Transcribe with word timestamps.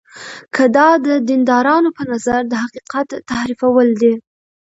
که 0.55 0.63
دا 0.75 0.89
د 1.05 1.07
دیندارانو 1.29 1.89
په 1.97 2.03
نظر 2.11 2.39
د 2.47 2.53
حقیقت 2.63 3.07
تحریفول 3.31 3.87
دي. 4.01 4.13